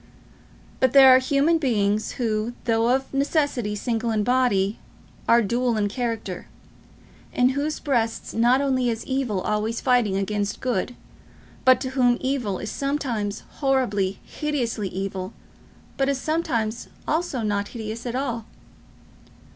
But 0.79 0.93
there 0.93 1.15
are 1.15 1.19
human 1.19 1.59
beings 1.59 2.13
who, 2.13 2.53
though 2.65 2.89
of 2.89 3.13
necessity 3.13 3.75
single 3.75 4.09
in 4.09 4.23
body, 4.23 4.79
are 5.29 5.43
dual 5.43 5.77
in 5.77 5.89
character; 5.89 6.47
in 7.31 7.49
whose 7.49 7.79
breasts 7.79 8.33
not 8.33 8.61
only 8.61 8.89
is 8.89 9.05
evil 9.05 9.41
always 9.41 9.79
fighting 9.79 10.17
against 10.17 10.59
good, 10.59 10.95
but 11.65 11.79
to 11.81 11.91
whom 11.91 12.17
evil 12.19 12.57
is 12.57 12.71
sometimes 12.71 13.41
horribly, 13.59 14.17
hideously 14.23 14.87
evil, 14.87 15.33
but 15.97 16.09
is 16.09 16.19
sometimes 16.19 16.87
also 17.07 17.43
not 17.43 17.67
hideous 17.67 18.07
at 18.07 18.15
all. 18.15 18.45